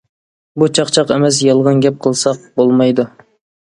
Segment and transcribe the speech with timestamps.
[0.61, 3.13] بۇ چاقچاق ئەمەس، يالغان گەپ قىلساق بولمايدۇ.